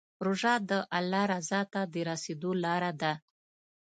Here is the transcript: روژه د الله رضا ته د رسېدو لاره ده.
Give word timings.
روژه 0.25 0.53
د 0.69 0.71
الله 0.97 1.23
رضا 1.33 1.61
ته 1.73 1.81
د 1.93 1.95
رسېدو 2.09 2.51
لاره 2.63 2.91
ده. 3.01 3.13